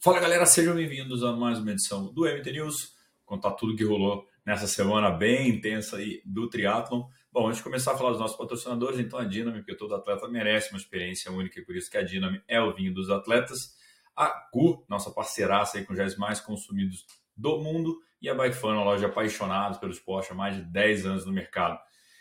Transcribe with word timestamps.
Fala 0.00 0.20
galera, 0.20 0.46
sejam 0.46 0.76
bem-vindos 0.76 1.24
a 1.24 1.32
mais 1.32 1.58
uma 1.58 1.72
edição 1.72 2.14
do 2.14 2.22
MT 2.22 2.52
News, 2.52 2.94
contar 3.24 3.50
tudo 3.54 3.74
que 3.74 3.82
rolou 3.82 4.24
nessa 4.46 4.68
semana 4.68 5.10
bem 5.10 5.48
intensa 5.48 5.96
aí 5.96 6.22
do 6.24 6.48
triatlon. 6.48 7.08
Bom, 7.32 7.48
antes 7.48 7.56
de 7.56 7.64
começar 7.64 7.94
a 7.94 7.98
falar 7.98 8.10
dos 8.10 8.20
nossos 8.20 8.36
patrocinadores, 8.36 9.00
então 9.00 9.18
a 9.18 9.24
Dinami, 9.24 9.58
porque 9.58 9.74
todo 9.74 9.96
atleta 9.96 10.28
merece 10.28 10.70
uma 10.70 10.78
experiência 10.78 11.32
única 11.32 11.58
e 11.58 11.64
por 11.64 11.74
isso 11.74 11.90
que 11.90 11.98
a 11.98 12.02
Dinami 12.02 12.40
é 12.46 12.60
o 12.60 12.72
vinho 12.72 12.94
dos 12.94 13.10
atletas. 13.10 13.74
A 14.16 14.48
GU, 14.54 14.86
nossa 14.88 15.10
parceiraça 15.10 15.78
aí 15.78 15.84
com 15.84 15.92
os 15.92 16.16
mais 16.16 16.38
consumidos 16.38 17.04
do 17.36 17.58
mundo, 17.58 17.98
e 18.22 18.28
a 18.28 18.34
Bike 18.36 18.56
uma 18.62 18.84
loja 18.84 19.06
apaixonada 19.06 19.80
pelo 19.80 19.90
esporte 19.90 20.30
há 20.30 20.34
mais 20.36 20.54
de 20.54 20.62
10 20.62 21.06
anos 21.06 21.26
no 21.26 21.32
mercado. 21.32 21.76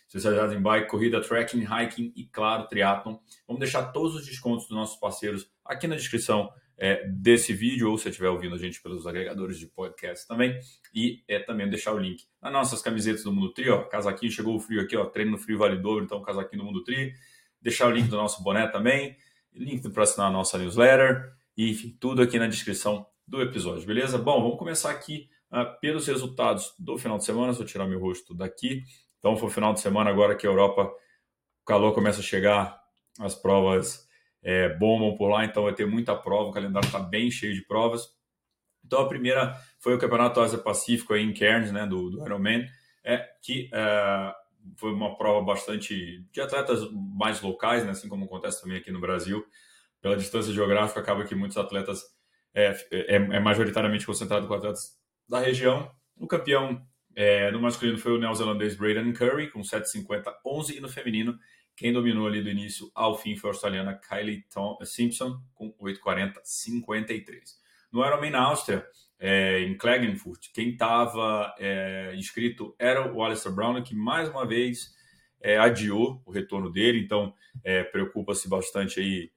Especializados 0.07 0.55
em 0.55 0.61
bike, 0.61 0.89
corrida, 0.89 1.21
trekking, 1.21 1.63
hiking 1.63 2.11
e, 2.15 2.25
claro, 2.25 2.67
triatlon. 2.67 3.17
Vamos 3.45 3.59
deixar 3.59 3.91
todos 3.91 4.15
os 4.15 4.25
descontos 4.25 4.67
dos 4.67 4.75
nossos 4.75 4.99
parceiros 4.99 5.47
aqui 5.63 5.85
na 5.85 5.95
descrição 5.95 6.49
é, 6.77 7.07
desse 7.07 7.53
vídeo, 7.53 7.89
ou 7.89 7.97
se 7.97 8.07
estiver 8.09 8.29
ouvindo 8.29 8.53
a 8.53 8.57
gente 8.57 8.81
pelos 8.81 9.07
agregadores 9.07 9.57
de 9.57 9.65
podcast 9.65 10.27
também, 10.27 10.57
e 10.93 11.23
é, 11.27 11.39
também 11.39 11.67
deixar 11.69 11.93
o 11.93 11.97
link 11.97 12.23
nas 12.41 12.53
nossas 12.53 12.81
camisetas 12.81 13.23
do 13.23 13.31
Mundo 13.31 13.51
Tri, 13.51 13.69
ó, 13.69 13.83
casaquinho, 13.83 14.31
chegou 14.31 14.55
o 14.55 14.59
frio 14.59 14.81
aqui, 14.81 14.95
ó, 14.95 15.05
treino 15.05 15.31
no 15.31 15.37
frio 15.37 15.57
vale 15.57 15.77
dobro, 15.77 16.05
então 16.05 16.21
casaquinho 16.21 16.61
do 16.61 16.65
Mundo 16.65 16.83
Tri, 16.83 17.13
deixar 17.61 17.87
o 17.87 17.91
link 17.91 18.07
do 18.07 18.15
nosso 18.15 18.43
boné 18.43 18.67
também, 18.67 19.17
link 19.53 19.89
para 19.89 20.03
assinar 20.03 20.27
a 20.27 20.31
nossa 20.31 20.57
newsletter, 20.57 21.33
e 21.55 21.71
enfim, 21.71 21.97
tudo 21.99 22.21
aqui 22.21 22.37
na 22.37 22.47
descrição 22.47 23.07
do 23.27 23.41
episódio, 23.41 23.85
beleza? 23.85 24.17
Bom, 24.17 24.41
vamos 24.41 24.59
começar 24.59 24.91
aqui 24.91 25.27
uh, 25.51 25.79
pelos 25.81 26.05
resultados 26.07 26.73
do 26.77 26.97
final 26.97 27.17
de 27.17 27.25
semana, 27.25 27.51
vou 27.53 27.65
tirar 27.65 27.87
meu 27.87 27.99
rosto 27.99 28.35
daqui, 28.35 28.83
então 29.17 29.35
foi 29.35 29.49
o 29.49 29.51
final 29.51 29.73
de 29.73 29.79
semana 29.79 30.11
agora 30.11 30.35
que 30.35 30.45
a 30.45 30.49
Europa, 30.49 30.83
o 30.83 31.65
calor 31.65 31.93
começa 31.93 32.19
a 32.19 32.23
chegar, 32.23 32.79
as 33.19 33.33
provas 33.33 34.06
é, 34.43 34.69
bombam 34.69 35.15
por 35.15 35.29
lá, 35.29 35.45
então 35.45 35.63
vai 35.63 35.73
ter 35.73 35.85
muita 35.85 36.15
prova, 36.15 36.49
o 36.49 36.53
calendário 36.53 36.87
está 36.87 36.99
bem 36.99 37.29
cheio 37.29 37.53
de 37.53 37.65
provas. 37.65 38.07
Então 38.85 38.99
a 38.99 39.07
primeira 39.07 39.55
foi 39.79 39.93
o 39.93 39.99
Campeonato 39.99 40.39
Ásia 40.39 40.57
Pacífico 40.57 41.13
aí 41.13 41.21
em 41.21 41.33
Cairns, 41.33 41.71
né, 41.71 41.85
do, 41.85 42.09
do 42.09 42.25
Ironman, 42.25 42.65
é, 43.03 43.27
que 43.41 43.69
é, 43.73 44.33
foi 44.75 44.91
uma 44.93 45.17
prova 45.17 45.45
bastante 45.45 46.25
de 46.31 46.41
atletas 46.41 46.81
mais 46.91 47.41
locais, 47.41 47.83
né, 47.83 47.91
assim 47.91 48.07
como 48.07 48.25
acontece 48.25 48.61
também 48.61 48.77
aqui 48.77 48.91
no 48.91 49.01
Brasil. 49.01 49.45
Pela 50.01 50.15
distância 50.15 50.53
geográfica, 50.53 50.99
acaba 50.99 51.25
que 51.25 51.35
muitos 51.35 51.57
atletas 51.57 52.01
é, 52.53 52.71
é, 52.91 53.15
é 53.15 53.39
majoritariamente 53.39 54.05
concentrado 54.05 54.47
com 54.47 54.53
atletas 54.53 54.97
da 55.27 55.39
região. 55.39 55.91
O 56.15 56.27
campeão 56.27 56.81
é, 57.15 57.51
no 57.51 57.59
masculino 57.59 57.97
foi 57.97 58.13
o 58.13 58.19
neozelandês 58.19 58.75
Braden 58.75 59.11
Curry, 59.13 59.49
com 59.49 59.61
7,50-11, 59.61 60.77
e 60.77 60.79
no 60.79 60.87
feminino 60.87 61.37
quem 61.77 61.93
dominou 61.93 62.25
ali 62.25 62.41
do 62.41 62.49
início 62.49 62.91
ao 62.95 63.15
fim 63.15 63.37
foi 63.37 63.51
a 63.51 63.53
australiana 63.53 63.93
Kylie 63.93 64.43
Tom 64.51 64.77
Simpson, 64.83 65.39
com 65.53 65.71
8,40-53. 65.73 67.21
No 67.91 68.03
Ironman 68.03 68.31
na 68.31 68.41
Áustria, 68.41 68.83
é, 69.19 69.61
em 69.61 69.77
Klagenfurt, 69.77 70.47
quem 70.53 70.71
estava 70.71 71.55
é, 71.59 72.15
inscrito 72.15 72.75
era 72.79 73.13
o 73.13 73.23
Alistair 73.23 73.53
Brown, 73.53 73.81
que 73.83 73.95
mais 73.95 74.27
uma 74.27 74.45
vez 74.45 74.95
é, 75.39 75.57
adiou 75.57 76.19
o 76.25 76.31
retorno 76.31 76.71
dele, 76.71 76.99
então 76.99 77.33
preocupa-se 77.91 78.47
bastante 78.47 78.99
aí 78.99 79.31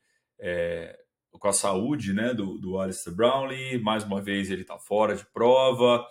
com 1.32 1.48
a 1.48 1.52
saúde 1.52 2.12
né, 2.12 2.34
do, 2.34 2.58
do 2.58 2.78
Alistair 2.78 3.14
Brownlee. 3.14 3.78
Mais 3.78 4.04
uma 4.04 4.20
vez 4.20 4.50
ele 4.50 4.62
está 4.62 4.78
fora 4.78 5.14
de 5.14 5.24
prova, 5.26 6.06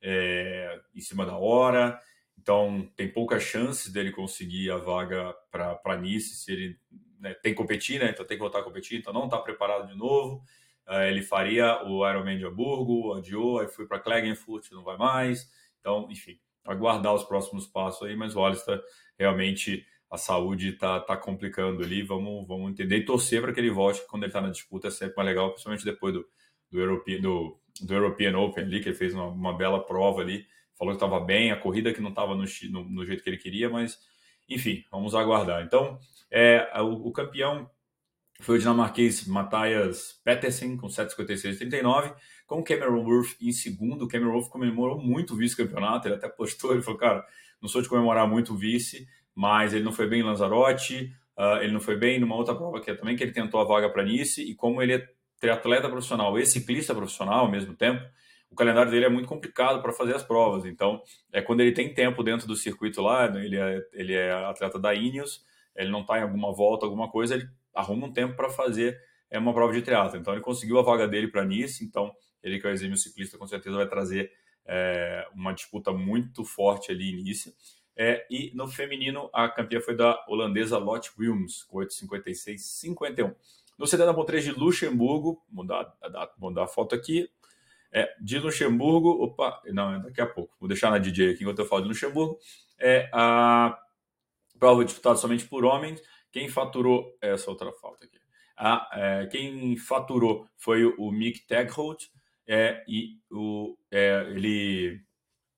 é, 0.00 0.80
em 0.94 1.00
cima 1.00 1.24
da 1.24 1.36
hora. 1.36 1.98
Então, 2.44 2.86
tem 2.94 3.08
poucas 3.08 3.42
chances 3.42 3.90
dele 3.90 4.12
conseguir 4.12 4.70
a 4.70 4.76
vaga 4.76 5.34
para 5.50 5.96
Nice 5.96 6.36
se 6.36 6.52
ele 6.52 6.78
né, 7.18 7.32
tem 7.32 7.54
que 7.54 7.56
competir, 7.56 7.98
né? 7.98 8.10
Então, 8.10 8.22
tem 8.22 8.36
que 8.36 8.42
voltar 8.42 8.58
a 8.58 8.62
competir. 8.62 8.98
Então, 8.98 9.14
não 9.14 9.24
está 9.24 9.38
preparado 9.38 9.88
de 9.88 9.96
novo. 9.96 10.44
Uh, 10.86 11.04
ele 11.08 11.22
faria 11.22 11.82
o 11.86 12.06
Ironman 12.06 12.36
de 12.36 12.44
Hamburgo, 12.44 13.14
adiou, 13.14 13.60
aí 13.60 13.68
foi 13.68 13.86
para 13.86 13.98
Klagenfurt, 13.98 14.70
não 14.72 14.84
vai 14.84 14.98
mais. 14.98 15.50
Então, 15.80 16.06
enfim, 16.10 16.38
aguardar 16.66 17.14
os 17.14 17.24
próximos 17.24 17.66
passos 17.66 18.06
aí. 18.06 18.14
Mas 18.14 18.36
o 18.36 18.44
Alistair, 18.44 18.82
realmente, 19.18 19.82
a 20.10 20.18
saúde 20.18 20.68
está 20.74 21.00
tá 21.00 21.16
complicando 21.16 21.82
ali. 21.82 22.02
Vamos, 22.02 22.46
vamos 22.46 22.70
entender 22.70 22.98
e 22.98 23.06
torcer 23.06 23.40
para 23.40 23.54
que 23.54 23.60
ele 23.60 23.70
volte 23.70 24.02
quando 24.06 24.24
ele 24.24 24.28
está 24.28 24.42
na 24.42 24.50
disputa. 24.50 24.88
É 24.88 24.90
sempre 24.90 25.16
mais 25.16 25.28
legal, 25.30 25.48
principalmente 25.48 25.86
depois 25.86 26.12
do, 26.12 26.26
do, 26.70 26.78
European, 26.78 27.22
do, 27.22 27.58
do 27.80 27.94
European 27.94 28.38
Open 28.38 28.64
ali, 28.64 28.82
que 28.82 28.90
ele 28.90 28.96
fez 28.96 29.14
uma, 29.14 29.28
uma 29.28 29.56
bela 29.56 29.82
prova 29.82 30.20
ali 30.20 30.46
falou 30.84 30.98
que 30.98 31.04
estava 31.04 31.20
bem, 31.20 31.50
a 31.50 31.56
corrida 31.56 31.92
que 31.92 32.00
não 32.00 32.10
estava 32.10 32.34
no, 32.34 32.44
no, 32.70 32.84
no, 32.84 33.06
jeito 33.06 33.22
que 33.22 33.30
ele 33.30 33.38
queria, 33.38 33.70
mas 33.70 33.98
enfim, 34.48 34.84
vamos 34.90 35.14
aguardar. 35.14 35.64
Então, 35.64 35.98
é, 36.30 36.68
o, 36.80 37.08
o 37.08 37.12
campeão 37.12 37.68
foi 38.40 38.56
o 38.56 38.58
dinamarquês 38.58 39.26
Matthias 39.26 40.20
Petersen, 40.24 40.76
com 40.76 40.88
7,56,39, 40.88 42.14
com 42.46 42.62
Cameron 42.62 43.04
Worth 43.04 43.36
em 43.40 43.52
segundo. 43.52 44.08
Cameron 44.08 44.32
Worth 44.32 44.50
comemorou 44.50 45.00
muito 45.00 45.34
o 45.34 45.36
vice-campeonato, 45.36 46.08
ele 46.08 46.16
até 46.16 46.28
postou, 46.28 46.72
ele 46.72 46.82
falou, 46.82 46.98
cara, 46.98 47.24
não 47.60 47.68
sou 47.68 47.80
de 47.80 47.88
comemorar 47.88 48.28
muito 48.28 48.52
o 48.52 48.56
vice, 48.56 49.06
mas 49.34 49.72
ele 49.72 49.84
não 49.84 49.92
foi 49.92 50.06
bem 50.06 50.20
em 50.20 50.24
Lanzarote, 50.24 51.14
uh, 51.38 51.62
ele 51.62 51.72
não 51.72 51.80
foi 51.80 51.96
bem 51.96 52.20
numa 52.20 52.36
outra 52.36 52.54
prova 52.54 52.80
que 52.80 52.90
é 52.90 52.94
também, 52.94 53.16
que 53.16 53.22
ele 53.22 53.32
tentou 53.32 53.60
a 53.60 53.64
vaga 53.64 53.88
para 53.88 54.04
Nice, 54.04 54.42
e 54.42 54.54
como 54.54 54.82
ele 54.82 54.94
é 54.94 55.08
triatleta 55.40 55.88
profissional 55.88 56.38
e 56.38 56.44
ciclista 56.44 56.94
profissional 56.94 57.40
ao 57.40 57.50
mesmo 57.50 57.74
tempo, 57.74 58.04
o 58.54 58.56
calendário 58.56 58.88
dele 58.88 59.04
é 59.04 59.08
muito 59.08 59.28
complicado 59.28 59.82
para 59.82 59.92
fazer 59.92 60.14
as 60.14 60.22
provas. 60.22 60.64
Então, 60.64 61.02
é 61.32 61.42
quando 61.42 61.60
ele 61.60 61.72
tem 61.72 61.92
tempo 61.92 62.22
dentro 62.22 62.46
do 62.46 62.54
circuito 62.54 63.02
lá, 63.02 63.28
né, 63.28 63.44
ele 63.44 63.56
é, 63.56 63.84
ele 63.92 64.14
é 64.14 64.32
atleta 64.32 64.78
da 64.78 64.94
Ineos, 64.94 65.44
ele 65.74 65.90
não 65.90 66.02
está 66.02 66.20
em 66.20 66.22
alguma 66.22 66.52
volta, 66.52 66.86
alguma 66.86 67.10
coisa, 67.10 67.34
ele 67.34 67.48
arruma 67.74 68.06
um 68.06 68.12
tempo 68.12 68.36
para 68.36 68.48
fazer 68.48 68.96
é 69.28 69.38
uma 69.38 69.52
prova 69.52 69.72
de 69.72 69.82
triatlo. 69.82 70.16
Então, 70.16 70.32
ele 70.32 70.40
conseguiu 70.40 70.78
a 70.78 70.82
vaga 70.82 71.08
dele 71.08 71.26
para 71.26 71.44
Nice, 71.44 71.84
então 71.84 72.14
ele 72.40 72.60
que 72.60 72.66
é 72.68 72.70
o 72.70 72.72
exímio 72.72 72.96
ciclista, 72.96 73.36
com 73.36 73.46
certeza 73.48 73.76
vai 73.76 73.88
trazer 73.88 74.30
é, 74.64 75.26
uma 75.34 75.52
disputa 75.52 75.92
muito 75.92 76.44
forte 76.44 76.92
ali 76.92 77.10
em 77.10 77.24
Nice. 77.24 77.52
É, 77.96 78.24
e 78.30 78.52
no 78.54 78.68
feminino, 78.68 79.28
a 79.32 79.48
campeã 79.48 79.80
foi 79.80 79.96
da 79.96 80.24
holandesa 80.28 80.78
Lotte 80.78 81.10
Wilms, 81.18 81.64
com 81.64 81.78
8,56,51. 81.78 83.34
No 83.76 83.88
CDN.3 83.88 84.40
de 84.40 84.50
Luxemburgo, 84.52 85.44
mudar, 85.50 85.92
mudar 86.38 86.62
a 86.62 86.68
foto 86.68 86.94
aqui, 86.94 87.28
é, 87.94 88.12
de 88.20 88.40
Luxemburgo, 88.40 89.22
opa, 89.22 89.62
não, 89.66 89.94
é 89.94 90.00
daqui 90.00 90.20
a 90.20 90.26
pouco, 90.26 90.52
vou 90.58 90.68
deixar 90.68 90.90
na 90.90 90.98
DJ 90.98 91.30
aqui 91.30 91.44
enquanto 91.44 91.60
eu 91.60 91.66
falo 91.66 91.82
de 91.82 91.88
Luxemburgo. 91.88 92.36
É 92.76 93.08
a 93.12 93.78
prova 94.58 94.84
disputada 94.84 95.16
somente 95.16 95.46
por 95.46 95.64
homens. 95.64 96.02
Quem 96.32 96.48
faturou, 96.48 97.16
essa 97.20 97.48
outra 97.48 97.70
falta 97.72 98.04
aqui, 98.04 98.18
a, 98.56 98.90
é, 98.92 99.26
quem 99.26 99.76
faturou 99.76 100.48
foi 100.56 100.84
o, 100.84 100.96
o 100.98 101.12
Mick 101.12 101.46
Tagholt, 101.46 102.06
é, 102.48 102.84
e 102.88 103.20
o, 103.30 103.76
é, 103.92 104.26
ele, 104.28 105.00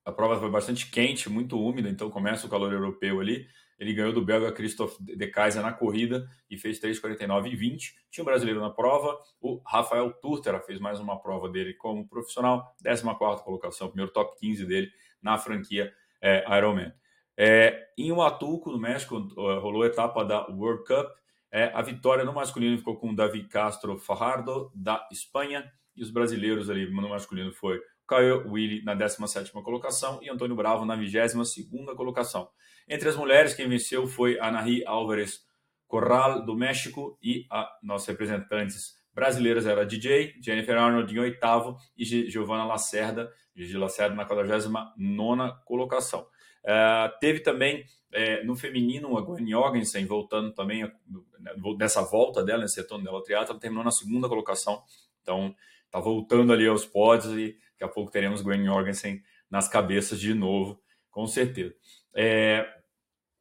a 0.05 0.13
prova 0.13 0.39
foi 0.39 0.51
bastante 0.51 0.91
quente, 0.91 1.31
muito 1.31 1.59
úmida, 1.59 1.89
então 1.89 2.11
começa 2.11 2.47
o 2.47 2.51
calor 2.51 2.71
europeu 2.71 3.19
ali. 3.19 3.49
Ele 3.78 3.92
ganhou 3.92 4.12
do 4.12 4.25
belga 4.25 4.50
Christophe 4.53 4.97
de 5.03 5.26
Kaiser 5.26 5.62
na 5.62 5.72
corrida 5.72 6.28
e 6.50 6.56
fez 6.56 6.81
3,49 6.81 7.53
e 7.53 7.56
20. 7.56 7.94
Tinha 8.10 8.22
um 8.22 8.25
brasileiro 8.25 8.60
na 8.60 8.70
prova, 8.70 9.19
o 9.41 9.60
Rafael 9.64 10.12
Turtera 10.12 10.60
fez 10.60 10.81
mais 10.81 10.98
uma 10.98 11.20
prova 11.20 11.48
dele 11.48 11.75
como 11.75 12.09
profissional, 12.09 12.75
14 12.82 13.03
colocação, 13.44 13.88
primeiro 13.88 14.12
top 14.12 14.38
15 14.38 14.64
dele 14.64 14.91
na 15.20 15.37
franquia 15.37 15.92
é, 16.22 16.44
Ironman. 16.56 16.92
É, 17.37 17.88
em 17.98 18.10
Huatulco, 18.12 18.70
no 18.70 18.78
México, 18.78 19.19
rolou 19.37 19.82
a 19.82 19.87
etapa 19.87 20.25
da 20.25 20.47
World 20.47 20.84
Cup. 20.84 21.10
É, 21.53 21.70
a 21.75 21.82
vitória 21.82 22.25
no 22.25 22.32
masculino 22.32 22.78
ficou 22.78 22.97
com 22.97 23.10
o 23.10 23.16
Davi 23.16 23.44
Castro 23.44 23.98
Fajardo, 23.98 24.70
da 24.75 25.06
Espanha, 25.12 25.70
e 25.97 26.03
os 26.03 26.11
brasileiros 26.11 26.69
ali 26.69 26.91
no 26.91 27.09
masculino 27.09 27.53
foi 27.53 27.81
Caio 28.07 28.49
Willi 28.51 28.83
na 28.84 28.95
17ª 28.95 29.62
colocação 29.62 30.21
e 30.23 30.31
Antônio 30.31 30.55
Bravo 30.55 30.84
na 30.84 30.97
22ª 30.97 31.95
colocação. 31.97 32.49
Entre 32.89 33.09
as 33.09 33.17
mulheres, 33.17 33.55
quem 33.55 33.69
venceu 33.69 34.06
foi 34.06 34.39
Anahi 34.39 34.85
Álvares 34.87 35.45
Corral, 35.89 36.45
do 36.45 36.56
México, 36.56 37.19
e 37.23 37.47
a 37.51 37.69
nossas 37.83 38.09
representantes 38.09 38.97
brasileiras 39.15 39.67
era 39.67 39.83
a 39.83 39.85
DJ, 39.85 40.35
Jennifer 40.43 40.77
Arnold 40.77 41.15
em 41.15 41.19
oitavo 41.19 41.76
e 41.97 42.05
Giovanna 42.05 42.67
Lacerda, 42.67 43.32
Gigi 43.55 43.76
Lacerda 43.76 44.15
na 44.15 44.29
49ª 44.29 45.62
colocação. 45.65 46.26
Uh, 46.62 47.19
teve 47.20 47.41
também 47.41 47.85
é, 48.12 48.43
no 48.44 48.56
feminino 48.56 49.17
a 49.17 49.23
Gwen 49.23 49.49
Jorgensen 49.49 50.05
voltando 50.05 50.53
também 50.53 50.82
né, 50.82 51.53
nessa 51.79 52.03
volta 52.03 52.43
dela, 52.43 52.62
nesse 52.62 52.81
retorno 52.81 53.05
dela 53.05 53.19
ao 53.19 53.25
ela 53.31 53.59
terminou 53.59 53.85
na 53.85 53.91
segunda 53.91 54.29
colocação, 54.29 54.82
então 55.26 55.52
está 55.87 55.99
voltando 55.99 56.52
ali 56.52 56.69
aos 56.69 56.87
pódios 56.87 57.32
e 57.37 57.56
daqui 57.73 57.82
a 57.84 57.88
pouco 57.88 58.12
teremos 58.12 58.43
Gwen 58.43 58.64
Jorgensen 58.64 59.20
nas 59.50 59.67
cabeças 59.67 60.20
de 60.20 60.32
novo, 60.32 60.81
com 61.11 61.26
certeza. 61.26 61.75
É, 62.14 62.69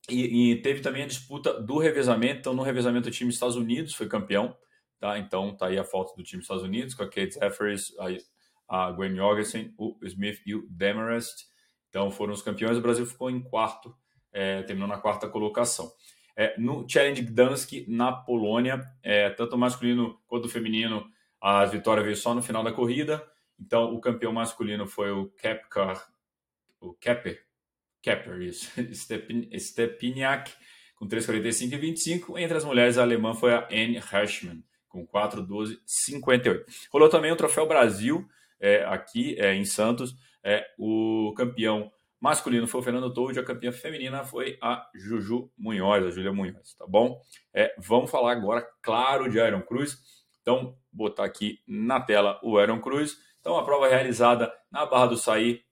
e, 0.10 0.52
e, 0.52 0.62
teve 0.62 0.82
também 0.82 1.04
a 1.04 1.08
disputa 1.08 1.62
do 1.62 1.78
revezamento. 1.78 2.40
Então, 2.40 2.54
no 2.54 2.64
revezamento, 2.64 3.08
o 3.08 3.12
time 3.12 3.30
dos 3.30 3.36
Estados 3.36 3.56
Unidos 3.56 3.94
foi 3.94 4.08
campeão. 4.08 4.56
Tá? 5.00 5.18
Então, 5.18 5.56
tá 5.56 5.68
aí 5.68 5.78
a 5.78 5.84
foto 5.84 6.16
do 6.16 6.24
time 6.24 6.40
dos 6.40 6.46
Estados 6.46 6.64
Unidos, 6.64 6.94
com 6.94 7.04
a 7.04 7.08
Kate 7.08 7.34
Jeffers, 7.34 7.94
a, 8.68 8.88
a 8.88 8.92
Gwen 8.92 9.16
Jorgensen, 9.16 9.74
o 9.78 9.98
Smith 10.04 10.42
e 10.46 10.56
o 10.56 10.68
Demarest. 10.70 11.46
Então, 11.90 12.12
foram 12.12 12.34
os 12.34 12.42
campeões. 12.42 12.78
O 12.78 12.82
Brasil 12.82 13.06
ficou 13.06 13.30
em 13.30 13.42
quarto, 13.42 13.96
é, 14.32 14.62
terminou 14.64 14.88
na 14.88 14.98
quarta 14.98 15.28
colocação. 15.28 15.92
É, 16.38 16.60
no 16.60 16.86
Challenge 16.88 17.22
Gdansk, 17.22 17.86
na 17.88 18.12
Polônia, 18.12 18.82
é, 19.02 19.30
tanto 19.30 19.56
o 19.56 19.60
masculino 19.60 20.20
quanto 20.28 20.46
o 20.46 20.50
feminino, 20.50 21.08
A 21.48 21.64
vitória 21.64 22.02
veio 22.02 22.16
só 22.16 22.34
no 22.34 22.42
final 22.42 22.64
da 22.64 22.72
corrida. 22.72 23.24
Então, 23.60 23.94
o 23.94 24.02
campeão 24.02 24.34
masculino 24.34 24.88
foi 24.88 25.12
o 25.12 25.28
Kepker, 25.28 25.96
o 26.82 26.92
Kepper, 26.96 27.40
Kepper, 28.02 28.42
isso, 28.42 28.72
Stepiniak, 29.56 30.52
com 30.96 31.08
3,45 31.08 31.74
e 31.74 31.78
25. 31.78 32.40
Entre 32.40 32.58
as 32.58 32.64
mulheres, 32.64 32.98
a 32.98 33.04
alemã 33.04 33.36
foi 33.36 33.54
a 33.54 33.68
Anne 33.70 33.98
Hirschman, 33.98 34.64
com 34.90 35.06
4,12,58. 35.06 36.64
Rolou 36.92 37.10
também 37.10 37.32
o 37.32 37.36
Troféu 37.36 37.68
Brasil, 37.68 38.28
é, 38.60 38.84
aqui 38.86 39.40
é, 39.40 39.54
em 39.54 39.66
Santos. 39.66 40.16
É, 40.44 40.66
o 40.80 41.32
campeão 41.38 41.92
masculino 42.20 42.66
foi 42.66 42.82
o 42.82 42.84
Fernando 42.84 43.14
Toad, 43.14 43.40
a 43.40 43.46
campeã 43.46 43.72
feminina 43.72 44.24
foi 44.24 44.58
a 44.60 44.90
Juju 44.96 45.52
Munhoz, 45.56 46.08
a 46.08 46.10
Júlia 46.10 46.34
Munhoz, 46.34 46.74
tá 46.74 46.88
bom? 46.88 47.22
É, 47.54 47.72
vamos 47.78 48.10
falar 48.10 48.32
agora, 48.32 48.68
claro, 48.82 49.30
de 49.30 49.38
Iron 49.38 49.62
Cruz. 49.62 50.25
Então, 50.46 50.78
botar 50.94 51.26
aqui 51.26 51.60
na 51.68 52.00
tela 52.00 52.40
o 52.44 52.62
Iron 52.62 52.80
Cruz. 52.80 53.18
Então, 53.40 53.58
a 53.58 53.64
prova 53.66 53.88
realizada 53.88 54.54
na 54.72 54.86
Barra 54.86 55.08
do 55.08 55.18
Saí, 55.18 55.66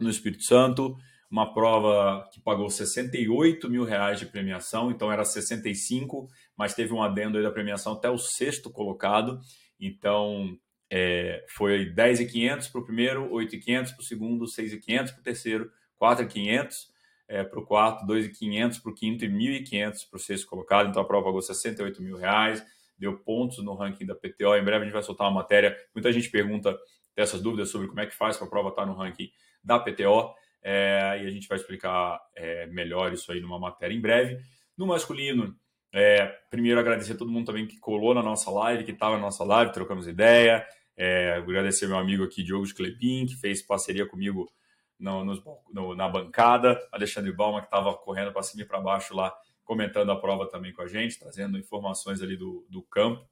no 0.00 0.08
Espírito 0.08 0.44
Santo. 0.44 0.96
Uma 1.30 1.52
prova 1.52 2.26
que 2.32 2.40
pagou 2.40 2.70
68 2.70 3.68
mil 3.68 3.84
reais 3.84 4.18
de 4.18 4.26
premiação, 4.26 4.90
então 4.90 5.12
era 5.12 5.24
65, 5.24 6.28
mas 6.56 6.74
teve 6.74 6.92
um 6.92 7.02
adendo 7.02 7.36
aí 7.36 7.42
da 7.42 7.50
premiação 7.50 7.94
até 7.94 8.10
o 8.10 8.18
sexto 8.18 8.70
colocado, 8.70 9.40
então 9.80 10.58
é, 10.90 11.42
foi 11.48 11.86
10,500 11.86 12.68
para 12.68 12.80
o 12.82 12.84
primeiro, 12.84 13.32
8,500 13.32 13.92
para 13.92 14.02
o 14.02 14.04
segundo, 14.04 14.46
6,500 14.46 15.12
para 15.12 15.20
o 15.20 15.24
terceiro, 15.24 15.70
4,500 15.96 16.92
é, 17.28 17.44
para 17.44 17.60
o 17.60 17.64
quarto, 17.64 18.04
2,500 18.04 18.78
para 18.80 18.92
o 18.92 18.94
quinto 18.94 19.24
e 19.24 19.28
1.500 19.28 20.10
para 20.10 20.16
o 20.18 20.20
sexto 20.20 20.46
colocado, 20.46 20.90
então 20.90 21.00
a 21.00 21.06
prova 21.06 21.24
pagou 21.24 21.40
68 21.40 22.02
mil 22.02 22.18
reais, 22.18 22.62
deu 22.98 23.18
pontos 23.18 23.58
no 23.64 23.74
ranking 23.74 24.06
da 24.06 24.14
PTO, 24.14 24.54
em 24.56 24.64
breve 24.64 24.82
a 24.82 24.84
gente 24.84 24.92
vai 24.92 25.02
soltar 25.02 25.26
uma 25.26 25.40
matéria, 25.40 25.76
muita 25.94 26.12
gente 26.12 26.30
pergunta 26.30 26.76
dessas 27.16 27.40
dúvidas 27.40 27.68
sobre 27.68 27.88
como 27.88 28.00
é 28.00 28.06
que 28.06 28.14
faz 28.14 28.36
para 28.36 28.46
a 28.46 28.50
prova 28.50 28.68
estar 28.70 28.86
no 28.86 28.94
ranking 28.94 29.30
da 29.62 29.78
PTO, 29.78 30.34
é, 30.62 31.20
e 31.22 31.26
a 31.26 31.30
gente 31.30 31.48
vai 31.48 31.58
explicar 31.58 32.20
é, 32.36 32.66
melhor 32.66 33.12
isso 33.12 33.32
aí 33.32 33.40
numa 33.40 33.58
matéria 33.58 33.94
em 33.94 34.00
breve. 34.00 34.38
No 34.76 34.86
masculino, 34.86 35.54
é, 35.92 36.26
primeiro 36.48 36.80
agradecer 36.80 37.12
a 37.12 37.16
todo 37.16 37.30
mundo 37.30 37.46
também 37.46 37.66
que 37.66 37.78
colou 37.78 38.14
na 38.14 38.22
nossa 38.22 38.50
live, 38.50 38.84
que 38.84 38.92
estava 38.92 39.16
na 39.16 39.22
nossa 39.22 39.44
live, 39.44 39.72
trocamos 39.72 40.06
ideia. 40.06 40.66
É, 40.96 41.34
agradecer 41.34 41.86
meu 41.86 41.98
amigo 41.98 42.22
aqui, 42.22 42.42
Diogo 42.42 42.66
Clepin, 42.74 43.26
que 43.26 43.34
fez 43.36 43.62
parceria 43.62 44.06
comigo 44.06 44.50
no, 44.98 45.24
no, 45.72 45.94
na 45.94 46.08
bancada. 46.08 46.80
Alexandre 46.90 47.32
Balma, 47.32 47.60
que 47.60 47.66
estava 47.66 47.94
correndo 47.94 48.32
para 48.32 48.42
cima 48.42 48.62
e 48.62 48.66
para 48.66 48.80
baixo 48.80 49.14
lá, 49.14 49.34
comentando 49.64 50.10
a 50.10 50.20
prova 50.20 50.48
também 50.48 50.72
com 50.72 50.82
a 50.82 50.86
gente, 50.86 51.18
trazendo 51.18 51.58
informações 51.58 52.22
ali 52.22 52.36
do, 52.36 52.66
do 52.68 52.82
campo. 52.82 53.26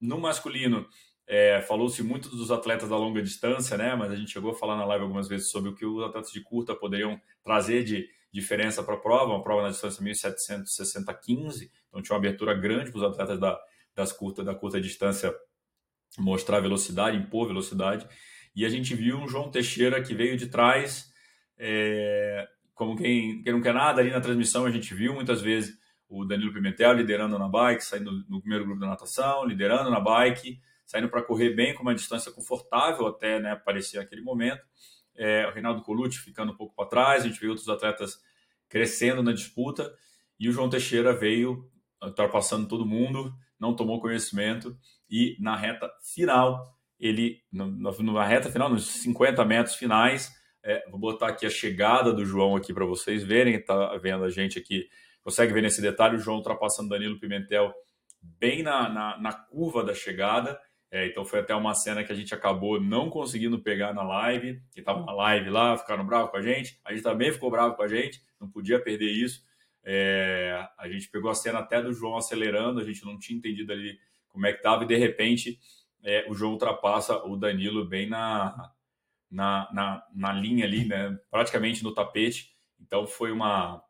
No 0.00 0.18
masculino, 0.18 0.86
é, 1.26 1.62
Falou-se 1.62 2.02
muito 2.02 2.28
dos 2.28 2.50
atletas 2.50 2.90
da 2.90 2.96
longa 2.96 3.22
distância, 3.22 3.78
né? 3.78 3.94
Mas 3.94 4.12
a 4.12 4.16
gente 4.16 4.30
chegou 4.30 4.50
a 4.50 4.54
falar 4.54 4.76
na 4.76 4.84
live 4.84 5.04
algumas 5.04 5.26
vezes 5.26 5.48
sobre 5.50 5.70
o 5.70 5.74
que 5.74 5.86
os 5.86 6.02
atletas 6.02 6.30
de 6.30 6.40
curta 6.42 6.74
poderiam 6.74 7.20
trazer 7.42 7.82
de 7.82 8.08
diferença 8.30 8.82
para 8.82 8.94
a 8.94 8.98
prova. 8.98 9.32
Uma 9.32 9.42
prova 9.42 9.62
na 9.62 9.70
distância 9.70 10.04
1760-15, 10.04 11.70
então 11.88 12.02
tinha 12.02 12.14
uma 12.14 12.18
abertura 12.18 12.52
grande 12.52 12.90
para 12.90 12.98
os 12.98 13.04
atletas 13.04 13.40
da, 13.40 13.58
das 13.94 14.12
curta, 14.12 14.44
da 14.44 14.54
curta 14.54 14.80
distância 14.80 15.34
mostrar 16.18 16.60
velocidade, 16.60 17.16
impor 17.16 17.46
velocidade. 17.46 18.06
E 18.54 18.64
a 18.64 18.68
gente 18.68 18.94
viu 18.94 19.16
um 19.16 19.26
João 19.26 19.50
Teixeira 19.50 20.02
que 20.02 20.14
veio 20.14 20.36
de 20.36 20.48
trás, 20.48 21.10
é, 21.56 22.46
como 22.74 22.96
quem, 22.96 23.42
quem 23.42 23.52
não 23.52 23.62
quer 23.62 23.74
nada 23.74 24.00
ali 24.00 24.10
na 24.10 24.20
transmissão. 24.20 24.66
A 24.66 24.70
gente 24.70 24.94
viu 24.94 25.14
muitas 25.14 25.40
vezes 25.40 25.78
o 26.08 26.24
Danilo 26.24 26.52
Pimentel 26.52 26.92
liderando 26.92 27.38
na 27.38 27.48
bike, 27.48 27.84
saindo 27.84 28.10
no 28.28 28.40
primeiro 28.40 28.64
grupo 28.64 28.80
da 28.80 28.88
natação, 28.88 29.44
liderando 29.44 29.90
na 29.90 30.00
bike 30.00 30.60
saindo 30.86 31.08
para 31.08 31.22
correr 31.22 31.50
bem 31.50 31.74
com 31.74 31.82
uma 31.82 31.94
distância 31.94 32.30
confortável 32.30 33.06
até 33.06 33.40
né, 33.40 33.52
aparecer 33.52 33.98
aquele 33.98 34.22
momento. 34.22 34.62
É, 35.16 35.46
o 35.46 35.52
Reinaldo 35.52 35.82
Colucci 35.82 36.18
ficando 36.18 36.52
um 36.52 36.56
pouco 36.56 36.74
para 36.74 36.88
trás, 36.88 37.24
a 37.24 37.28
gente 37.28 37.40
viu 37.40 37.50
outros 37.50 37.68
atletas 37.68 38.18
crescendo 38.68 39.22
na 39.22 39.32
disputa 39.32 39.92
e 40.38 40.48
o 40.48 40.52
João 40.52 40.68
Teixeira 40.68 41.12
veio 41.12 41.70
ultrapassando 42.02 42.68
todo 42.68 42.84
mundo, 42.84 43.32
não 43.58 43.74
tomou 43.74 44.00
conhecimento 44.00 44.76
e 45.08 45.36
na 45.40 45.56
reta 45.56 45.90
final, 46.02 46.76
ele, 46.98 47.42
na 47.52 48.24
reta 48.24 48.50
final, 48.50 48.68
nos 48.68 48.86
50 48.86 49.44
metros 49.44 49.76
finais, 49.76 50.32
é, 50.64 50.82
vou 50.90 50.98
botar 50.98 51.28
aqui 51.28 51.44
a 51.46 51.50
chegada 51.50 52.12
do 52.12 52.24
João 52.24 52.56
aqui 52.56 52.72
para 52.72 52.86
vocês 52.86 53.22
verem, 53.22 53.62
tá 53.62 53.96
vendo 53.98 54.24
a 54.24 54.30
gente 54.30 54.58
aqui, 54.58 54.88
consegue 55.22 55.52
ver 55.52 55.62
nesse 55.62 55.82
detalhe, 55.82 56.16
o 56.16 56.18
João 56.18 56.38
ultrapassando 56.38 56.88
Danilo 56.88 57.20
Pimentel 57.20 57.72
bem 58.20 58.62
na, 58.62 58.88
na, 58.88 59.20
na 59.20 59.32
curva 59.32 59.84
da 59.84 59.94
chegada, 59.94 60.58
é, 60.90 61.06
então 61.06 61.24
foi 61.24 61.40
até 61.40 61.54
uma 61.54 61.74
cena 61.74 62.04
que 62.04 62.12
a 62.12 62.14
gente 62.14 62.32
acabou 62.32 62.80
não 62.80 63.10
conseguindo 63.10 63.58
pegar 63.58 63.92
na 63.92 64.04
live, 64.04 64.62
que 64.72 64.78
estava 64.78 65.04
na 65.04 65.12
live 65.12 65.50
lá, 65.50 65.76
ficaram 65.76 66.06
bravos 66.06 66.30
com 66.30 66.36
a 66.36 66.42
gente. 66.42 66.78
A 66.84 66.92
gente 66.92 67.02
também 67.02 67.32
ficou 67.32 67.50
bravo 67.50 67.74
com 67.74 67.82
a 67.82 67.88
gente, 67.88 68.22
não 68.40 68.48
podia 68.48 68.78
perder 68.78 69.10
isso. 69.10 69.44
É, 69.82 70.66
a 70.78 70.88
gente 70.88 71.10
pegou 71.10 71.30
a 71.30 71.34
cena 71.34 71.58
até 71.58 71.82
do 71.82 71.92
João 71.92 72.16
acelerando, 72.16 72.78
a 72.80 72.84
gente 72.84 73.04
não 73.04 73.18
tinha 73.18 73.36
entendido 73.36 73.72
ali 73.72 73.98
como 74.28 74.46
é 74.46 74.52
que 74.52 74.58
estava, 74.58 74.84
e 74.84 74.86
de 74.86 74.94
repente 74.94 75.58
é, 76.04 76.26
o 76.28 76.34
João 76.34 76.52
ultrapassa 76.52 77.24
o 77.24 77.36
Danilo 77.36 77.84
bem 77.84 78.08
na, 78.08 78.70
na, 79.30 79.68
na, 79.72 80.06
na 80.14 80.32
linha 80.32 80.64
ali, 80.64 80.84
né, 80.86 81.18
praticamente 81.30 81.82
no 81.82 81.94
tapete. 81.94 82.54
Então 82.80 83.06
foi 83.06 83.32
uma, 83.32 83.82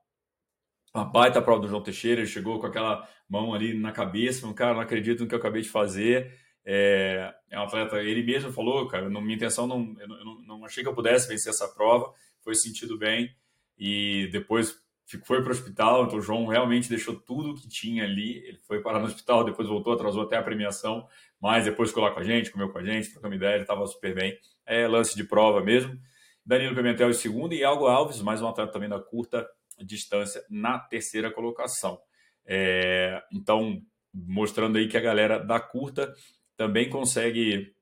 uma 0.95 1.05
baita 1.05 1.43
prova 1.43 1.63
do 1.63 1.69
João 1.69 1.83
Teixeira, 1.83 2.21
ele 2.21 2.31
chegou 2.31 2.61
com 2.61 2.67
aquela 2.67 3.09
mão 3.29 3.55
ali 3.55 3.75
na 3.75 3.93
cabeça, 3.93 4.41
falando, 4.41 4.57
cara, 4.57 4.75
não 4.75 4.81
acredito 4.81 5.21
no 5.21 5.29
que 5.29 5.35
eu 5.35 5.39
acabei 5.39 5.63
de 5.63 5.69
fazer. 5.69 6.33
É, 6.65 7.35
é 7.51 7.59
um 7.59 7.65
atleta, 7.65 8.03
ele 8.03 8.23
mesmo 8.23 8.53
falou, 8.53 8.89
cara, 8.89 9.11
não, 9.11 9.21
minha 9.21 9.37
intenção 9.37 9.67
não, 9.67 9.95
eu 10.01 10.09
não, 10.09 10.43
não 10.43 10.65
achei 10.65 10.83
que 10.83 10.89
eu 10.89 10.95
pudesse 10.95 11.29
vencer 11.29 11.51
essa 11.51 11.69
prova, 11.69 12.13
foi 12.43 12.55
sentido 12.55 12.97
bem 12.97 13.35
e 13.77 14.29
depois 14.33 14.83
foi 15.25 15.43
para 15.43 15.49
o 15.49 15.53
hospital. 15.53 16.05
Então, 16.05 16.19
o 16.19 16.23
João 16.23 16.47
realmente 16.47 16.89
deixou 16.89 17.15
tudo 17.15 17.55
que 17.55 17.69
tinha 17.69 18.05
ali. 18.05 18.39
Ele 18.47 18.59
foi 18.67 18.81
parar 18.81 19.01
no 19.01 19.07
hospital, 19.07 19.45
depois 19.45 19.69
voltou, 19.69 19.93
atrasou 19.93 20.23
até 20.23 20.37
a 20.37 20.43
premiação, 20.43 21.07
mas 21.41 21.65
depois 21.65 21.91
ficou 21.91 22.03
lá 22.03 22.11
com 22.11 22.21
a 22.21 22.25
gente, 22.25 22.51
comeu 22.51 22.71
com 22.71 22.79
a 22.79 22.85
gente, 22.85 23.11
trocamos 23.11 23.37
ideia, 23.37 23.55
ele 23.55 23.63
estava 23.63 23.87
super 23.87 24.15
bem. 24.15 24.39
É 24.67 24.87
lance 24.87 25.17
de 25.17 25.25
prova 25.25 25.63
mesmo. 25.63 25.99
Danilo 26.45 26.75
Pimentel 26.75 27.11
em 27.11 27.15
segundo 27.15 27.55
e 27.55 27.65
Algo 27.65 27.87
Alves, 27.87 28.21
mais 28.21 28.43
um 28.43 28.49
atleta 28.49 28.73
também 28.73 28.89
da 28.89 29.01
curta 29.01 29.49
distância, 29.79 30.45
na 30.49 30.79
terceira 30.79 31.31
colocação. 31.31 31.99
É, 32.47 33.23
então, 33.33 33.83
mostrando 34.13 34.79
aí 34.79 34.89
que 34.89 34.97
a 34.97 35.01
galera 35.01 35.39
da 35.39 35.59
curta 35.59 36.15
também 36.57 36.89
consegue, 36.89 37.75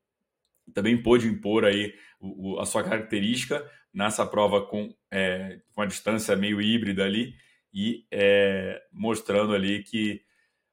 também 0.73 1.03
pôde 1.03 1.27
impor 1.27 1.65
aí 1.65 1.95
o, 2.21 2.55
o, 2.55 2.61
a 2.61 2.65
sua 2.65 2.83
característica 2.83 3.69
nessa 3.93 4.25
prova 4.25 4.65
com, 4.65 4.95
é, 5.11 5.61
com 5.75 5.83
a 5.83 5.87
distância 5.87 6.35
meio 6.35 6.61
híbrida 6.61 7.05
ali 7.05 7.35
e 7.73 8.07
é, 8.11 8.83
mostrando 8.93 9.55
ali 9.55 9.83
que 9.83 10.23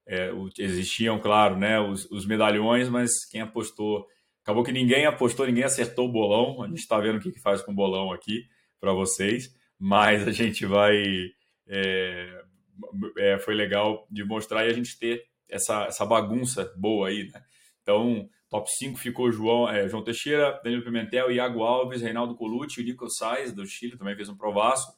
é, 0.05 0.31
existiam, 0.57 1.19
claro, 1.19 1.55
né, 1.57 1.79
os, 1.79 2.09
os, 2.09 2.25
medalhões, 2.25 2.89
mas 2.89 3.25
quem 3.29 3.41
apostou, 3.41 4.07
acabou 4.43 4.63
que 4.63 4.71
ninguém 4.71 5.05
apostou, 5.05 5.45
ninguém 5.45 5.63
acertou 5.63 6.07
o 6.07 6.11
bolão. 6.11 6.63
A 6.63 6.67
gente 6.67 6.79
está 6.79 6.99
vendo 6.99 7.17
o 7.17 7.19
que, 7.19 7.31
que 7.31 7.39
faz 7.39 7.61
com 7.61 7.71
o 7.71 7.75
bolão 7.75 8.11
aqui 8.11 8.45
para 8.79 8.93
vocês, 8.93 9.55
mas 9.77 10.27
a 10.27 10.31
gente 10.31 10.65
vai. 10.65 11.31
É, 11.67 12.43
é, 13.17 13.39
foi 13.39 13.53
legal 13.53 14.07
de 14.09 14.23
mostrar 14.23 14.65
e 14.65 14.69
a 14.69 14.73
gente 14.73 14.97
ter 14.97 15.23
essa, 15.47 15.85
essa 15.85 16.05
bagunça 16.05 16.71
boa 16.77 17.09
aí, 17.09 17.29
né? 17.33 17.41
Então, 17.81 18.29
top 18.49 18.69
5 18.71 18.97
ficou 18.97 19.31
João, 19.31 19.69
é, 19.69 19.87
João 19.89 20.03
Teixeira, 20.03 20.59
Danilo 20.63 20.83
Pimentel, 20.83 21.31
Iago 21.31 21.63
Alves, 21.63 22.01
Reinaldo 22.01 22.35
Colucci, 22.35 22.81
o 22.81 22.83
Nico 22.83 23.09
Sainz, 23.09 23.51
do 23.51 23.65
Chile, 23.65 23.97
também 23.97 24.15
fez 24.15 24.29
um 24.29 24.37
provaço. 24.37 24.91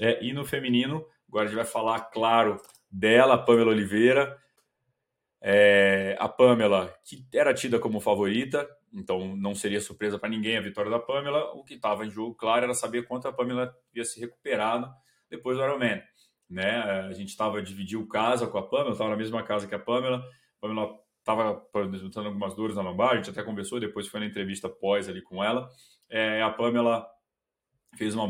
É, 0.00 0.24
e 0.24 0.32
no 0.32 0.44
feminino, 0.44 1.04
agora 1.28 1.44
a 1.44 1.48
gente 1.48 1.56
vai 1.56 1.64
falar, 1.64 2.00
claro, 2.10 2.60
dela, 2.90 3.38
Pamela 3.38 3.70
Oliveira. 3.70 4.38
É, 5.44 6.16
a 6.20 6.28
Pamela, 6.28 6.94
que 7.04 7.26
era 7.34 7.52
tida 7.52 7.76
como 7.80 7.98
favorita, 7.98 8.64
então 8.92 9.34
não 9.34 9.56
seria 9.56 9.80
surpresa 9.80 10.16
para 10.16 10.28
ninguém 10.28 10.56
a 10.56 10.60
vitória 10.60 10.88
da 10.88 11.00
Pamela. 11.00 11.52
O 11.54 11.64
que 11.64 11.74
estava 11.74 12.06
em 12.06 12.10
jogo, 12.10 12.36
claro, 12.36 12.64
era 12.64 12.74
saber 12.74 13.08
quanto 13.08 13.26
a 13.26 13.32
Pamela 13.32 13.74
ia 13.92 14.04
se 14.04 14.20
recuperado 14.20 14.88
depois 15.28 15.58
do 15.58 15.64
Ironman. 15.64 16.00
Né? 16.48 16.70
A 16.70 17.12
gente 17.12 17.30
estava 17.30 17.60
dividiu 17.60 18.06
casa 18.06 18.46
com 18.46 18.56
a 18.56 18.62
Pamela, 18.62 18.92
estava 18.92 19.10
na 19.10 19.16
mesma 19.16 19.42
casa 19.42 19.66
que 19.66 19.74
a 19.74 19.80
Pamela. 19.80 20.18
A 20.18 20.60
Pamela 20.60 20.96
estava 21.18 21.50
apresentando 21.50 22.26
algumas 22.26 22.54
dores 22.54 22.76
na 22.76 22.82
lombar, 22.82 23.12
a 23.12 23.16
gente 23.16 23.30
até 23.30 23.42
conversou, 23.42 23.80
depois 23.80 24.06
foi 24.06 24.20
na 24.20 24.26
entrevista 24.26 24.68
pós 24.68 25.08
ali 25.08 25.22
com 25.22 25.42
ela. 25.42 25.68
É, 26.08 26.42
a 26.42 26.50
Pamela 26.50 27.06
fez 27.96 28.14
uma, 28.14 28.26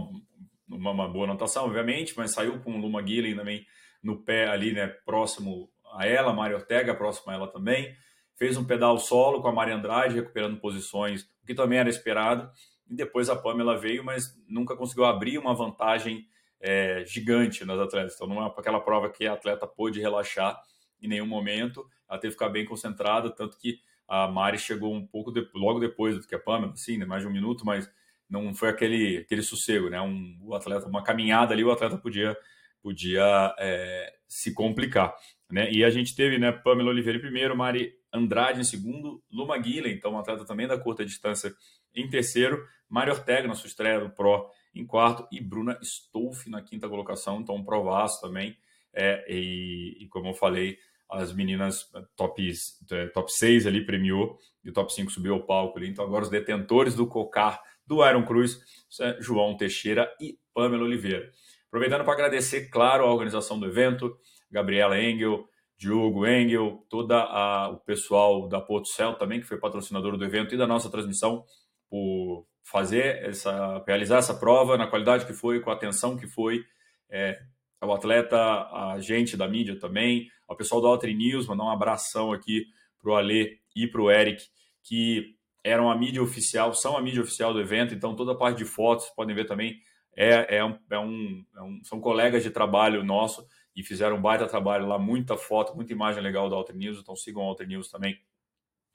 uma, 0.69 0.91
uma, 0.93 1.09
boa 1.09 1.25
anotação, 1.25 1.65
obviamente, 1.65 2.15
mas 2.17 2.33
saiu 2.33 2.61
com 2.61 2.73
o 2.77 2.81
Luma 2.81 3.03
Guilherme 3.03 3.37
também 3.37 3.67
no 4.03 4.23
pé 4.23 4.49
ali, 4.49 4.73
né, 4.73 4.87
próximo 4.87 5.72
a 5.93 6.07
ela, 6.07 6.33
Mari 6.33 6.55
Ortega, 6.55 6.95
próximo 6.95 7.31
a 7.31 7.35
ela 7.35 7.49
também. 7.49 7.95
Fez 8.35 8.57
um 8.57 8.65
pedal 8.65 8.99
solo 8.99 9.41
com 9.41 9.49
a 9.49 9.53
Mari 9.53 9.73
Andrade, 9.73 10.15
recuperando 10.15 10.59
posições, 10.59 11.23
o 11.43 11.47
que 11.47 11.55
também 11.55 11.79
era 11.79 11.89
esperado. 11.89 12.51
E 12.89 12.95
depois 12.95 13.29
a 13.29 13.37
Pamela 13.37 13.77
veio, 13.77 14.05
mas 14.05 14.25
nunca 14.49 14.77
conseguiu 14.77 15.05
abrir 15.05 15.39
uma 15.39 15.55
vantagem 15.55 16.27
é, 16.61 17.05
gigante 17.07 17.65
nas 17.65 17.79
atletas. 17.79 18.15
Então, 18.15 18.27
não 18.27 18.45
é 18.45 18.55
aquela 18.57 18.81
prova 18.81 19.11
que 19.11 19.27
a 19.27 19.35
atleta 19.35 19.67
pôde 19.67 20.01
relaxar 20.01 20.61
em 21.01 21.09
nenhum 21.09 21.27
momento 21.27 21.85
ela 22.13 22.21
teve 22.21 22.35
que 22.35 22.39
ficar 22.39 22.51
bem 22.51 22.67
concentrada, 22.67 23.31
tanto 23.31 23.59
que 23.59 23.81
A 24.07 24.29
Mari 24.29 24.59
chegou 24.59 24.95
um 24.95 25.07
pouco 25.07 25.33
de, 25.33 25.49
logo 25.55 25.81
depois 25.81 26.19
do 26.19 26.27
que 26.27 26.35
a 26.35 26.39
Pamela, 26.39 26.73
assim, 26.75 26.99
né, 26.99 27.07
mais 27.07 27.23
de 27.23 27.29
um 27.29 27.33
minuto, 27.33 27.65
mas 27.65 27.91
não 28.29 28.55
foi 28.55 28.69
aquele, 28.69 29.19
aquele 29.19 29.43
sossego, 29.43 29.89
né? 29.89 30.01
Um, 30.01 30.39
o 30.43 30.55
atleta, 30.55 30.87
uma 30.87 31.03
caminhada 31.03 31.55
ali, 31.55 31.65
o 31.65 31.71
atleta 31.71 31.97
podia, 31.97 32.37
podia 32.83 33.55
é, 33.59 34.15
se 34.29 34.53
complicar. 34.53 35.15
Né? 35.53 35.71
E 35.71 35.85
a 35.85 35.91
gente 35.91 36.17
teve 36.17 36.39
né, 36.39 36.51
Pamela 36.51 36.89
Oliveira 36.89 37.19
em 37.19 37.21
primeiro, 37.21 37.55
Mari 37.55 37.93
Andrade 38.11 38.59
em 38.59 38.65
segundo, 38.65 39.23
Luma 39.31 39.59
Guila, 39.59 39.87
então 39.87 40.15
um 40.15 40.19
atleta 40.19 40.47
também 40.47 40.67
da 40.67 40.79
curta 40.79 41.05
distância 41.05 41.55
em 41.95 42.09
terceiro, 42.09 42.67
Mari 42.89 43.11
Ortega 43.11 43.47
na 43.47 43.55
sua 43.55 43.67
estreia 43.67 44.01
do 44.01 44.09
Pro 44.09 44.49
em 44.75 44.87
quarto 44.87 45.29
e 45.31 45.43
Bruna 45.43 45.79
Stolf 45.83 46.47
na 46.47 46.63
quinta 46.63 46.89
colocação, 46.89 47.39
então 47.39 47.55
um 47.55 47.65
provaço 47.65 48.19
também. 48.23 48.57
É, 48.95 49.27
e, 49.29 49.99
e, 50.01 50.09
como 50.09 50.29
eu 50.29 50.35
falei, 50.35 50.79
as 51.11 51.35
meninas 51.35 51.87
top, 52.17 52.51
é, 52.91 53.07
top 53.09 53.31
6 53.31 53.67
ali 53.67 53.85
premiou 53.85 54.39
e 54.65 54.71
o 54.71 54.73
top 54.73 54.91
5 54.91 55.11
subiu 55.11 55.35
ao 55.35 55.45
palco 55.45 55.79
ali. 55.79 55.91
Então 55.91 56.03
agora 56.03 56.25
os 56.25 56.31
detentores 56.31 56.95
do 56.95 57.07
Cocar 57.07 57.61
do 57.87 58.07
Iron 58.09 58.25
Cruz, 58.25 58.59
é 59.03 59.19
João 59.21 59.55
Teixeira 59.55 60.11
e 60.19 60.39
Pamela 60.55 60.85
Oliveira. 60.85 61.31
Aproveitando 61.67 62.05
para 62.05 62.15
agradecer, 62.15 62.71
claro, 62.71 63.05
a 63.05 63.13
organização 63.13 63.61
do 63.61 63.67
evento, 63.67 64.17
Gabriela 64.53 65.01
Engel, 65.01 65.49
Diogo 65.79 66.27
Engel, 66.27 66.85
todo 66.89 67.13
o 67.13 67.77
pessoal 67.79 68.49
da 68.49 68.61
Porto 68.61 68.89
Céu 68.89 69.15
também, 69.15 69.41
que 69.41 69.47
foi 69.47 69.59
patrocinador 69.59 70.17
do 70.17 70.25
evento 70.25 70.55
e 70.55 70.59
da 70.59 70.67
nossa 70.67 70.91
transmissão, 70.91 71.45
por 71.91 72.47
fazer 72.63 73.25
essa, 73.25 73.83
realizar 73.87 74.19
essa 74.19 74.35
prova 74.35 74.77
na 74.77 74.87
qualidade 74.87 75.27
que 75.27 75.33
foi, 75.33 75.61
com 75.61 75.71
a 75.71 75.75
atenção 75.75 76.17
que 76.17 76.27
foi, 76.27 76.65
é, 77.11 77.39
ao 77.81 77.93
atleta, 77.93 78.37
a 78.37 78.97
gente 79.01 79.37
da 79.37 79.49
mídia 79.49 79.77
também, 79.77 80.29
ao 80.47 80.57
pessoal 80.57 80.81
do 80.81 80.87
Altri 80.87 81.15
News, 81.15 81.49
mandar 81.49 81.65
um 81.65 81.71
abração 81.71 82.33
aqui 82.33 82.65
para 83.01 83.11
o 83.11 83.17
Alê 83.17 83.59
e 83.75 83.89
para 83.89 84.01
o 84.01 84.11
Eric, 84.11 84.45
que 84.85 85.35
eram 85.65 85.91
a 85.91 85.97
mídia 85.97 86.23
oficial, 86.23 86.73
são 86.75 86.97
a 86.97 87.03
mídia 87.03 87.23
oficial 87.23 87.53
do 87.53 87.61
evento, 87.61 87.93
então 87.93 88.15
toda 88.15 88.33
a 88.33 88.37
parte 88.37 88.59
de 88.59 88.65
fotos, 88.65 89.07
podem 89.17 89.35
ver 89.35 89.47
também, 89.47 89.81
é, 90.17 90.59
é, 90.59 90.65
um, 90.65 90.79
é, 90.91 90.99
um, 90.99 91.45
é 91.57 91.63
um, 91.63 91.81
são 91.85 92.01
colegas 92.01 92.43
de 92.43 92.51
trabalho 92.51 93.03
nosso 93.03 93.47
e 93.75 93.83
fizeram 93.83 94.17
um 94.17 94.21
baita 94.21 94.47
trabalho 94.47 94.87
lá, 94.87 94.99
muita 94.99 95.37
foto, 95.37 95.75
muita 95.75 95.93
imagem 95.93 96.23
legal 96.23 96.49
do 96.49 96.55
Alter 96.55 96.77
News, 96.77 96.99
então 96.99 97.17
sigam 97.17 97.43
o 97.43 97.47
Alter 97.47 97.67
News 97.67 97.91
também, 97.91 98.21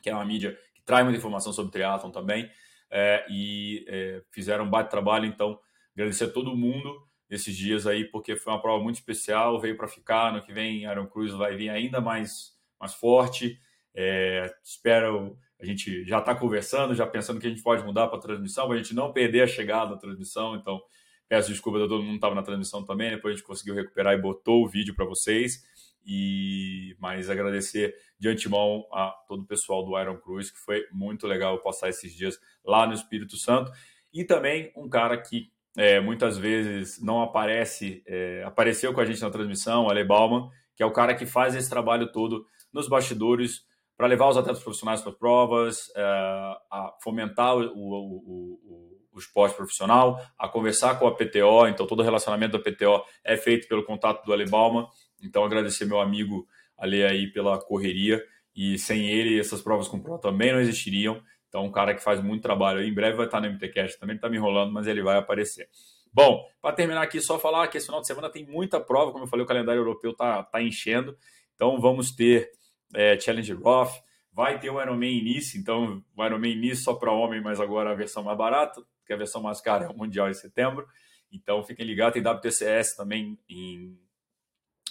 que 0.02 0.10
é 0.10 0.14
uma 0.14 0.26
mídia 0.26 0.58
que 0.74 0.82
traz 0.82 1.04
muita 1.04 1.18
informação 1.18 1.52
sobre 1.52 1.72
triatlon 1.72 2.12
também, 2.12 2.50
é, 2.90 3.26
e 3.30 3.86
é, 3.88 4.24
fizeram 4.32 4.66
um 4.66 4.70
baita 4.70 4.90
trabalho, 4.90 5.26
então 5.26 5.60
agradecer 5.94 6.26
a 6.26 6.30
todo 6.30 6.56
mundo 6.56 7.06
esses 7.30 7.56
dias 7.56 7.86
aí, 7.86 8.06
porque 8.06 8.36
foi 8.36 8.54
uma 8.54 8.62
prova 8.62 8.82
muito 8.82 8.96
especial, 8.96 9.60
veio 9.60 9.76
para 9.76 9.88
ficar, 9.88 10.32
no 10.32 10.42
que 10.42 10.54
vem 10.54 10.84
Iron 10.84 11.08
Cruz 11.08 11.34
vai 11.34 11.56
vir 11.56 11.70
ainda 11.70 12.00
mais, 12.00 12.56
mais 12.80 12.94
forte, 12.94 13.60
é, 13.94 14.54
espero 14.64 15.38
a 15.60 15.66
gente 15.66 16.06
já 16.06 16.20
está 16.20 16.36
conversando, 16.36 16.94
já 16.94 17.06
pensando 17.08 17.40
que 17.40 17.48
a 17.48 17.50
gente 17.50 17.64
pode 17.64 17.84
mudar 17.84 18.08
para 18.08 18.20
a 18.20 18.22
transmissão, 18.22 18.68
para 18.68 18.76
a 18.76 18.78
gente 18.78 18.94
não 18.94 19.12
perder 19.12 19.42
a 19.42 19.48
chegada 19.48 19.96
da 19.96 19.98
transmissão. 19.98 20.56
Então, 20.56 20.80
peço 21.28 21.52
desculpa 21.52 21.80
todo 21.80 22.04
mundo 22.04 22.16
estava 22.16 22.36
na 22.36 22.44
transmissão 22.44 22.84
também. 22.84 23.12
Depois 23.12 23.34
a 23.34 23.38
gente 23.38 23.46
conseguiu 23.46 23.76
recuperar 23.76 24.14
e 24.14 24.22
botou 24.22 24.64
o 24.64 24.68
vídeo 24.68 24.96
para 24.96 25.06
vocês. 25.06 25.64
E 26.06 26.96
mas 27.00 27.30
agradecer 27.30 27.94
de 28.18 28.30
antemão 28.30 28.86
a 28.94 29.10
todo 29.28 29.44
o 29.44 29.46
pessoal 29.46 29.84
do 29.86 30.00
Iron 30.00 30.18
Cruz, 30.18 30.50
que 30.50 30.58
foi 30.58 30.86
muito 30.92 31.28
legal 31.28 31.62
passar 31.62 31.90
esses 31.90 32.16
dias 32.16 32.40
lá 32.66 32.88
no 32.88 32.94
Espírito 32.94 33.36
Santo. 33.36 33.72
E 34.14 34.24
também 34.24 34.72
um 34.76 34.88
cara 34.88 35.18
que 35.18 35.52
é, 35.78 36.00
muitas 36.00 36.38
vezes 36.38 37.02
não 37.02 37.22
aparece, 37.22 38.02
é, 38.08 38.44
apareceu 38.44 38.94
com 38.94 39.02
a 39.02 39.06
gente 39.06 39.22
na 39.22 39.30
transmissão, 39.30 39.90
Ale 39.90 40.04
Bauman, 40.04 40.50
que 40.76 40.82
é 40.82 40.86
o 40.86 40.92
cara 40.92 41.14
que 41.14 41.26
faz 41.26 41.56
esse 41.56 41.70
trabalho 41.70 42.12
todo 42.12 42.46
nos 42.74 42.88
bastidores 42.88 43.66
para 43.96 44.08
levar 44.08 44.30
os 44.30 44.38
atletas 44.38 44.64
profissionais 44.64 45.02
para 45.02 45.12
as 45.12 45.18
provas, 45.18 45.92
é, 45.96 46.58
fomentar 47.04 47.56
o, 47.58 47.64
o, 47.64 48.60
o, 48.66 48.97
esporte 49.20 49.56
profissional, 49.56 50.22
a 50.38 50.48
conversar 50.48 50.98
com 51.00 51.08
a 51.08 51.16
PTO. 51.16 51.68
Então, 51.68 51.86
todo 51.88 52.00
o 52.00 52.04
relacionamento 52.04 52.58
da 52.58 52.64
PTO 52.64 53.04
é 53.24 53.38
feito 53.38 53.68
pelo 53.68 53.84
contato 53.84 54.26
do 54.26 54.34
Ale 54.34 54.50
Balma. 54.50 54.90
Então, 55.22 55.44
agradecer 55.44 55.86
meu 55.86 56.00
amigo 56.00 56.48
Ale 56.78 57.04
aí 57.04 57.28
pela 57.28 57.58
correria. 57.58 58.24
E 58.56 58.78
sem 58.80 59.08
ele, 59.08 59.40
essas 59.40 59.62
provas 59.62 59.88
com 59.88 60.00
Pro 60.00 60.18
também 60.18 60.52
não 60.52 60.60
existiriam. 60.60 61.22
Então, 61.48 61.66
um 61.66 61.72
cara 61.72 61.94
que 61.94 62.04
faz 62.04 62.22
muito 62.22 62.42
trabalho. 62.42 62.84
Em 62.84 62.94
breve 62.94 63.18
vai 63.18 63.26
estar 63.26 63.40
no 63.40 63.48
MTCast. 63.48 64.00
Também 64.00 64.16
está 64.16 64.30
me 64.30 64.38
enrolando, 64.38 64.72
mas 64.74 64.88
ele 64.88 65.02
vai 65.02 65.18
aparecer. 65.18 65.70
Bom, 66.12 66.44
para 66.62 66.76
terminar 66.76 67.02
aqui, 67.02 67.22
só 67.22 67.38
falar 67.38 67.68
que 67.68 67.78
esse 67.78 67.86
final 67.86 68.02
de 68.02 68.08
semana 68.08 68.30
tem 68.30 68.46
muita 68.46 68.80
prova. 68.80 69.12
Como 69.12 69.24
eu 69.24 69.28
falei, 69.28 69.46
o 69.46 69.48
calendário 69.48 69.80
europeu 69.80 70.12
está 70.12 70.44
tá 70.44 70.62
enchendo. 70.62 71.16
Então, 71.56 71.80
vamos 71.80 72.12
ter 72.12 72.52
é, 72.96 73.20
Challenge 73.20 73.54
Roth, 73.54 73.92
vai 74.38 74.60
ter 74.60 74.70
o 74.70 74.80
Ironman 74.80 75.18
Início, 75.18 75.60
então 75.60 76.04
o 76.16 76.24
Ironman 76.24 76.52
Início 76.52 76.84
só 76.84 76.94
para 76.94 77.12
homem, 77.12 77.42
mas 77.42 77.60
agora 77.60 77.90
a 77.90 77.96
versão 77.96 78.22
mais 78.22 78.38
barata, 78.38 78.84
que 79.04 79.12
a 79.12 79.18
versão 79.18 79.42
mais 79.42 79.60
cara 79.60 79.86
é 79.86 79.90
o 79.90 79.98
Mundial 79.98 80.30
em 80.30 80.34
setembro. 80.36 80.88
Então 81.32 81.64
fiquem 81.64 81.84
ligados, 81.84 82.14
tem 82.14 82.22
WTCS 82.22 82.96
também 82.96 83.40
em. 83.50 84.00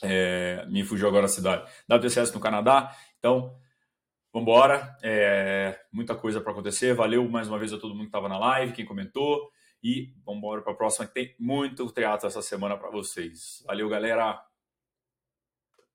É, 0.03 0.67
me 0.67 0.83
fugiu 0.83 1.07
agora 1.07 1.27
a 1.27 1.29
cidade. 1.29 1.63
WTCS 1.89 2.35
no 2.35 2.41
Canadá. 2.41 2.93
Então, 3.21 3.57
vamos 4.33 4.49
embora. 4.49 4.97
É, 5.01 5.79
muita 5.93 6.17
coisa 6.17 6.41
para 6.41 6.51
acontecer. 6.51 6.93
Valeu 6.93 7.27
mais 7.29 7.49
uma 7.49 7.59
vez 7.59 7.73
a 7.73 7.79
todo 7.79 7.95
mundo 7.95 8.03
que 8.03 8.09
estava 8.09 8.29
na 8.29 8.39
live, 8.39 8.73
quem 8.73 8.85
comentou. 8.85 9.49
E 9.81 10.13
vamos 10.25 10.39
embora 10.39 10.61
para 10.61 10.73
a 10.73 10.77
próxima, 10.77 11.07
que 11.07 11.15
tem 11.15 11.37
muito 11.39 11.91
teatro 11.93 12.27
essa 12.27 12.43
semana 12.43 12.77
para 12.77 12.91
vocês. 12.91 13.63
Valeu, 13.65 13.89
galera! 13.89 14.46